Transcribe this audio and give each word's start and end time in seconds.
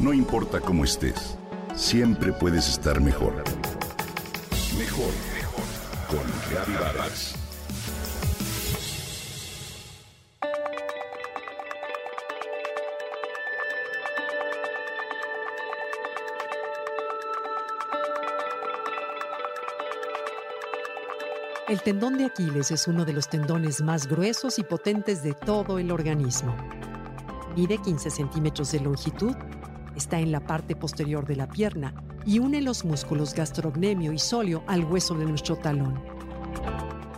No 0.00 0.14
importa 0.14 0.60
cómo 0.60 0.84
estés, 0.84 1.36
siempre 1.76 2.32
puedes 2.32 2.66
estar 2.70 3.02
mejor. 3.02 3.34
Mejor, 4.78 5.12
mejor. 5.34 5.64
Con 6.08 6.50
Reavivadas. 6.50 7.34
El 21.68 21.82
tendón 21.82 22.16
de 22.16 22.24
Aquiles 22.24 22.70
es 22.70 22.88
uno 22.88 23.04
de 23.04 23.12
los 23.12 23.28
tendones 23.28 23.82
más 23.82 24.06
gruesos 24.06 24.58
y 24.58 24.62
potentes 24.62 25.22
de 25.22 25.34
todo 25.34 25.78
el 25.78 25.92
organismo. 25.92 26.56
Mide 27.54 27.76
15 27.76 28.10
centímetros 28.10 28.72
de 28.72 28.80
longitud, 28.80 29.36
está 29.96 30.20
en 30.20 30.32
la 30.32 30.40
parte 30.40 30.76
posterior 30.76 31.26
de 31.26 31.36
la 31.36 31.48
pierna 31.48 31.94
y 32.26 32.38
une 32.38 32.60
los 32.60 32.84
músculos 32.84 33.34
gastrocnemio 33.34 34.12
y 34.12 34.18
sóleo 34.18 34.62
al 34.66 34.84
hueso 34.84 35.14
de 35.14 35.24
nuestro 35.24 35.56
talón. 35.56 36.00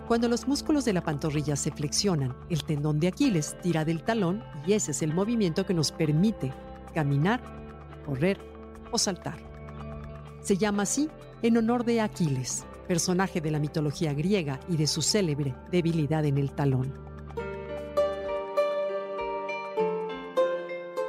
Cuando 0.09 0.29
los 0.29 0.47
músculos 0.47 0.85
de 0.85 0.93
la 0.93 1.03
pantorrilla 1.03 1.57
se 1.57 1.71
flexionan, 1.71 2.37
el 2.51 2.65
tendón 2.65 3.01
de 3.01 3.09
Aquiles 3.09 3.57
tira 3.63 3.85
del 3.85 4.03
talón 4.03 4.43
y 4.67 4.75
ese 4.75 4.91
es 4.91 5.03
el 5.03 5.15
movimiento 5.15 5.65
que 5.65 5.75
nos 5.75 5.91
permite 5.91 6.53
caminar, 6.95 7.41
correr 8.05 8.39
o 8.91 8.99
saltar. 8.99 9.39
Se 10.43 10.57
llama 10.57 10.83
así 10.83 11.09
en 11.43 11.57
honor 11.57 11.85
de 11.85 12.01
Aquiles, 12.01 12.67
personaje 12.87 13.41
de 13.41 13.51
la 13.51 13.59
mitología 13.59 14.13
griega 14.13 14.61
y 14.69 14.77
de 14.77 14.87
su 14.87 15.03
célebre 15.03 15.55
debilidad 15.71 16.25
en 16.25 16.37
el 16.37 16.53
talón. 16.53 16.93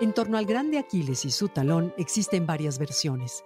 En 0.04 0.12
torno 0.12 0.38
al 0.38 0.46
grande 0.46 0.80
Aquiles 0.80 1.24
y 1.24 1.32
su 1.32 1.48
talón 1.48 1.94
existen 1.98 2.46
varias 2.46 2.78
versiones. 2.78 3.46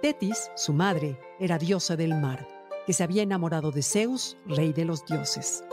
Tetis, 0.00 0.48
su 0.54 0.72
madre, 0.72 1.18
era 1.40 1.58
diosa 1.58 1.96
del 1.96 2.14
mar, 2.14 2.46
que 2.86 2.92
se 2.92 3.02
había 3.02 3.24
enamorado 3.24 3.72
de 3.72 3.82
Zeus, 3.82 4.36
rey 4.46 4.72
de 4.72 4.84
los 4.84 5.04
dioses. 5.04 5.64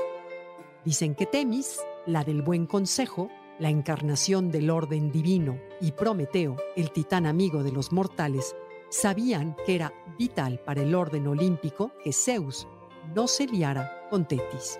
Dicen 0.84 1.14
que 1.14 1.28
Temis, 1.28 1.80
la 2.08 2.24
del 2.24 2.42
buen 2.42 2.66
consejo, 2.66 3.30
la 3.60 3.70
encarnación 3.70 4.50
del 4.50 4.72
orden 4.72 5.12
divino, 5.12 5.60
y 5.80 5.92
Prometeo, 5.92 6.56
el 6.76 6.90
titán 6.90 7.28
amigo 7.28 7.62
de 7.62 7.72
los 7.72 7.92
mortales, 7.92 8.56
sabían 8.90 9.56
que 9.64 9.76
era 9.76 9.94
vital 10.18 10.60
para 10.66 10.82
el 10.82 10.96
orden 10.96 11.28
olímpico 11.28 11.92
que 12.04 12.14
Zeus 12.14 12.68
no 13.14 13.28
se 13.28 13.46
liara 13.46 14.08
con 14.10 14.28
Tetis. 14.28 14.80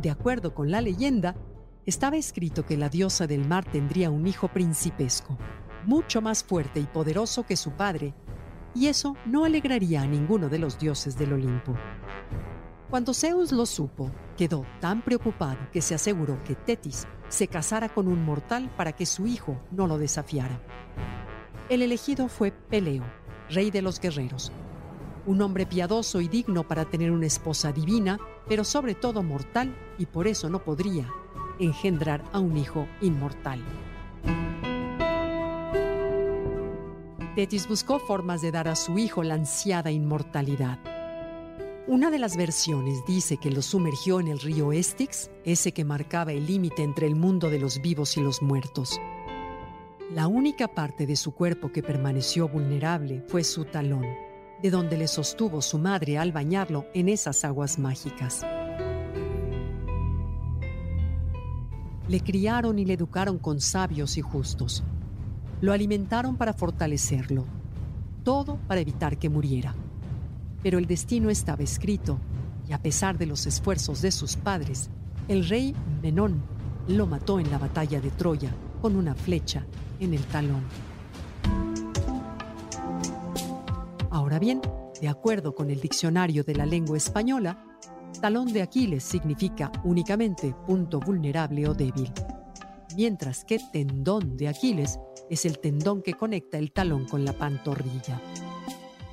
De 0.00 0.08
acuerdo 0.08 0.54
con 0.54 0.70
la 0.70 0.80
leyenda, 0.80 1.36
estaba 1.84 2.16
escrito 2.16 2.64
que 2.64 2.78
la 2.78 2.88
diosa 2.88 3.26
del 3.26 3.46
mar 3.46 3.66
tendría 3.70 4.10
un 4.10 4.26
hijo 4.26 4.48
principesco, 4.48 5.36
mucho 5.84 6.22
más 6.22 6.42
fuerte 6.42 6.80
y 6.80 6.84
poderoso 6.84 7.44
que 7.44 7.54
su 7.54 7.72
padre, 7.72 8.14
y 8.74 8.86
eso 8.86 9.14
no 9.26 9.44
alegraría 9.44 10.00
a 10.00 10.06
ninguno 10.06 10.48
de 10.48 10.58
los 10.58 10.78
dioses 10.78 11.18
del 11.18 11.34
Olimpo. 11.34 11.74
Cuando 12.88 13.12
Zeus 13.12 13.52
lo 13.52 13.66
supo, 13.66 14.10
quedó 14.38 14.64
tan 14.80 15.02
preocupado 15.02 15.58
que 15.70 15.82
se 15.82 15.94
aseguró 15.94 16.42
que 16.44 16.54
Tetis 16.54 17.06
se 17.28 17.46
casara 17.46 17.90
con 17.90 18.08
un 18.08 18.24
mortal 18.24 18.70
para 18.78 18.92
que 18.92 19.04
su 19.04 19.26
hijo 19.26 19.60
no 19.70 19.86
lo 19.86 19.98
desafiara. 19.98 20.62
El 21.68 21.82
elegido 21.82 22.28
fue 22.28 22.52
Peleo, 22.52 23.04
rey 23.50 23.70
de 23.70 23.82
los 23.82 24.00
guerreros, 24.00 24.50
un 25.26 25.42
hombre 25.42 25.66
piadoso 25.66 26.22
y 26.22 26.28
digno 26.28 26.66
para 26.66 26.86
tener 26.86 27.10
una 27.10 27.26
esposa 27.26 27.70
divina, 27.70 28.18
pero 28.48 28.64
sobre 28.64 28.94
todo 28.94 29.22
mortal 29.22 29.76
y 30.00 30.06
por 30.06 30.26
eso 30.26 30.48
no 30.48 30.64
podría 30.64 31.12
engendrar 31.58 32.24
a 32.32 32.40
un 32.40 32.56
hijo 32.56 32.88
inmortal. 33.02 33.62
Tetis 37.36 37.68
buscó 37.68 38.00
formas 38.00 38.40
de 38.40 38.50
dar 38.50 38.66
a 38.66 38.76
su 38.76 38.98
hijo 38.98 39.22
la 39.22 39.34
ansiada 39.34 39.90
inmortalidad. 39.90 40.78
Una 41.86 42.10
de 42.10 42.18
las 42.18 42.36
versiones 42.38 43.04
dice 43.06 43.36
que 43.36 43.50
lo 43.50 43.60
sumergió 43.60 44.20
en 44.20 44.28
el 44.28 44.40
río 44.40 44.72
Estix, 44.72 45.30
ese 45.44 45.72
que 45.72 45.84
marcaba 45.84 46.32
el 46.32 46.46
límite 46.46 46.82
entre 46.82 47.06
el 47.06 47.14
mundo 47.14 47.50
de 47.50 47.58
los 47.58 47.82
vivos 47.82 48.16
y 48.16 48.22
los 48.22 48.40
muertos. 48.40 48.98
La 50.14 50.28
única 50.28 50.66
parte 50.68 51.06
de 51.06 51.16
su 51.16 51.34
cuerpo 51.34 51.72
que 51.72 51.82
permaneció 51.82 52.48
vulnerable 52.48 53.22
fue 53.28 53.44
su 53.44 53.66
talón, 53.66 54.06
de 54.62 54.70
donde 54.70 54.96
le 54.96 55.08
sostuvo 55.08 55.60
su 55.60 55.78
madre 55.78 56.16
al 56.16 56.32
bañarlo 56.32 56.86
en 56.94 57.10
esas 57.10 57.44
aguas 57.44 57.78
mágicas. 57.78 58.46
Le 62.10 62.18
criaron 62.18 62.80
y 62.80 62.84
le 62.84 62.94
educaron 62.94 63.38
con 63.38 63.60
sabios 63.60 64.18
y 64.18 64.20
justos. 64.20 64.82
Lo 65.60 65.72
alimentaron 65.72 66.34
para 66.34 66.52
fortalecerlo, 66.52 67.44
todo 68.24 68.58
para 68.66 68.80
evitar 68.80 69.16
que 69.16 69.28
muriera. 69.28 69.76
Pero 70.60 70.78
el 70.78 70.86
destino 70.86 71.30
estaba 71.30 71.62
escrito, 71.62 72.18
y 72.68 72.72
a 72.72 72.82
pesar 72.82 73.16
de 73.16 73.26
los 73.26 73.46
esfuerzos 73.46 74.02
de 74.02 74.10
sus 74.10 74.34
padres, 74.34 74.90
el 75.28 75.48
rey 75.48 75.72
Menón 76.02 76.42
lo 76.88 77.06
mató 77.06 77.38
en 77.38 77.48
la 77.48 77.58
batalla 77.58 78.00
de 78.00 78.10
Troya 78.10 78.52
con 78.82 78.96
una 78.96 79.14
flecha 79.14 79.64
en 80.00 80.12
el 80.12 80.24
talón. 80.24 80.64
Ahora 84.10 84.40
bien, 84.40 84.60
de 85.00 85.08
acuerdo 85.08 85.54
con 85.54 85.70
el 85.70 85.80
diccionario 85.80 86.42
de 86.42 86.56
la 86.56 86.66
lengua 86.66 86.96
española, 86.96 87.64
talón 88.12 88.52
de 88.52 88.62
Aquiles 88.62 89.04
significa 89.04 89.70
únicamente 89.84 90.54
punto 90.66 91.00
vulnerable 91.00 91.68
o 91.68 91.74
débil, 91.74 92.12
mientras 92.96 93.44
que 93.44 93.58
tendón 93.72 94.36
de 94.36 94.48
Aquiles 94.48 94.98
es 95.28 95.44
el 95.44 95.58
tendón 95.58 96.02
que 96.02 96.14
conecta 96.14 96.58
el 96.58 96.72
talón 96.72 97.06
con 97.06 97.24
la 97.24 97.32
pantorrilla. 97.32 98.20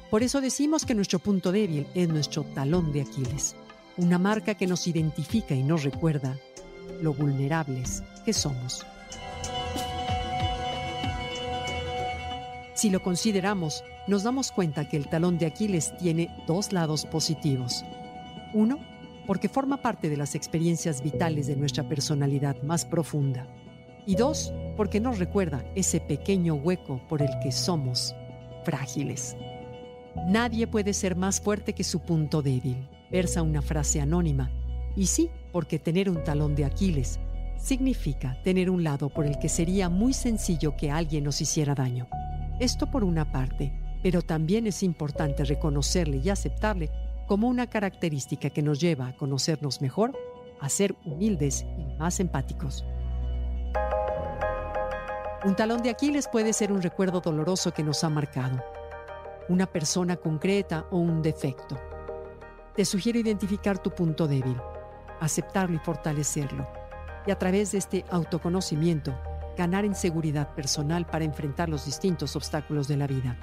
Por 0.09 0.23
eso 0.23 0.41
decimos 0.41 0.85
que 0.85 0.95
nuestro 0.95 1.19
punto 1.19 1.51
débil 1.51 1.87
es 1.93 2.07
nuestro 2.07 2.43
talón 2.43 2.91
de 2.91 3.01
Aquiles, 3.01 3.55
una 3.97 4.17
marca 4.17 4.55
que 4.55 4.67
nos 4.67 4.87
identifica 4.87 5.53
y 5.53 5.63
nos 5.63 5.83
recuerda 5.83 6.37
lo 7.01 7.13
vulnerables 7.13 8.03
que 8.25 8.33
somos. 8.33 8.85
Si 12.73 12.89
lo 12.89 13.01
consideramos, 13.01 13.83
nos 14.07 14.23
damos 14.23 14.51
cuenta 14.51 14.87
que 14.87 14.97
el 14.97 15.09
talón 15.09 15.37
de 15.39 15.47
Aquiles 15.47 15.97
tiene 15.97 16.29
dos 16.45 16.71
lados 16.71 17.05
positivos. 17.05 17.83
Uno, 18.57 18.79
porque 19.27 19.49
forma 19.49 19.83
parte 19.83 20.09
de 20.09 20.17
las 20.17 20.33
experiencias 20.33 21.03
vitales 21.03 21.45
de 21.45 21.55
nuestra 21.55 21.87
personalidad 21.87 22.59
más 22.63 22.85
profunda. 22.85 23.45
Y 24.07 24.15
dos, 24.15 24.51
porque 24.75 24.99
nos 24.99 25.19
recuerda 25.19 25.63
ese 25.75 25.99
pequeño 25.99 26.55
hueco 26.55 26.99
por 27.07 27.21
el 27.21 27.29
que 27.43 27.51
somos 27.51 28.15
frágiles. 28.63 29.37
Nadie 30.27 30.65
puede 30.65 30.93
ser 30.93 31.15
más 31.15 31.39
fuerte 31.39 31.73
que 31.73 31.83
su 31.83 31.99
punto 31.99 32.41
débil, 32.41 32.89
versa 33.11 33.43
una 33.43 33.61
frase 33.61 34.01
anónima. 34.01 34.49
Y 34.95 35.05
sí, 35.05 35.29
porque 35.51 35.77
tener 35.77 36.09
un 36.09 36.23
talón 36.23 36.55
de 36.55 36.65
Aquiles 36.65 37.19
significa 37.59 38.41
tener 38.41 38.71
un 38.71 38.83
lado 38.83 39.09
por 39.09 39.27
el 39.27 39.37
que 39.37 39.49
sería 39.49 39.87
muy 39.87 40.13
sencillo 40.13 40.75
que 40.75 40.89
alguien 40.89 41.25
nos 41.25 41.41
hiciera 41.41 41.75
daño. 41.75 42.07
Esto 42.59 42.89
por 42.89 43.03
una 43.03 43.31
parte, 43.31 43.71
pero 44.01 44.23
también 44.23 44.65
es 44.65 44.81
importante 44.81 45.45
reconocerle 45.45 46.17
y 46.17 46.29
aceptarle 46.29 46.89
como 47.27 47.47
una 47.47 47.67
característica 47.67 48.49
que 48.49 48.63
nos 48.63 48.79
lleva 48.79 49.07
a 49.07 49.15
conocernos 49.15 49.81
mejor, 49.81 50.17
a 50.59 50.69
ser 50.69 50.95
humildes 51.05 51.65
y 51.77 51.85
más 51.97 52.19
empáticos. 52.19 52.85
Un 55.45 55.55
talón 55.55 55.83
de 55.83 55.91
Aquiles 55.91 56.27
puede 56.27 56.51
ser 56.53 56.71
un 56.71 56.81
recuerdo 56.81 57.21
doloroso 57.21 57.73
que 57.73 57.83
nos 57.83 58.03
ha 58.03 58.09
marcado, 58.09 58.63
una 59.49 59.67
persona 59.67 60.15
concreta 60.15 60.87
o 60.89 60.97
un 60.97 61.21
defecto. 61.21 61.77
Te 62.75 62.85
sugiero 62.85 63.19
identificar 63.19 63.77
tu 63.77 63.91
punto 63.91 64.27
débil, 64.27 64.57
aceptarlo 65.19 65.75
y 65.75 65.79
fortalecerlo, 65.79 66.67
y 67.25 67.31
a 67.31 67.37
través 67.37 67.71
de 67.71 67.77
este 67.77 68.05
autoconocimiento, 68.09 69.13
ganar 69.57 69.85
en 69.85 69.95
seguridad 69.95 70.53
personal 70.55 71.05
para 71.05 71.25
enfrentar 71.25 71.67
los 71.67 71.85
distintos 71.85 72.35
obstáculos 72.35 72.87
de 72.87 72.97
la 72.97 73.07
vida. 73.07 73.37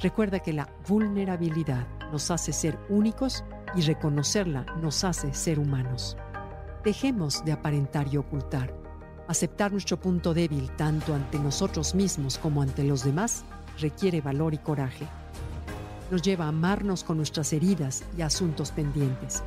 Recuerda 0.00 0.40
que 0.40 0.52
la 0.52 0.68
vulnerabilidad 0.88 1.86
nos 2.10 2.30
hace 2.30 2.52
ser 2.52 2.78
únicos 2.88 3.44
y 3.74 3.82
reconocerla 3.82 4.66
nos 4.80 5.04
hace 5.04 5.32
ser 5.34 5.58
humanos. 5.58 6.16
Dejemos 6.84 7.44
de 7.44 7.52
aparentar 7.52 8.12
y 8.12 8.16
ocultar. 8.16 8.74
Aceptar 9.28 9.70
nuestro 9.70 10.00
punto 10.00 10.34
débil 10.34 10.70
tanto 10.76 11.14
ante 11.14 11.38
nosotros 11.38 11.94
mismos 11.94 12.38
como 12.38 12.62
ante 12.62 12.84
los 12.84 13.04
demás 13.04 13.44
requiere 13.78 14.20
valor 14.20 14.54
y 14.54 14.58
coraje 14.58 15.06
nos 16.10 16.22
lleva 16.22 16.46
a 16.46 16.48
amarnos 16.48 17.04
con 17.04 17.16
nuestras 17.16 17.52
heridas 17.52 18.04
y 18.18 18.22
asuntos 18.22 18.72
pendientes, 18.72 19.42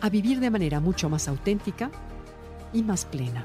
a 0.00 0.08
vivir 0.08 0.40
de 0.40 0.50
manera 0.50 0.80
mucho 0.80 1.08
más 1.08 1.28
auténtica 1.28 1.90
y 2.72 2.82
más 2.82 3.04
plena. 3.04 3.44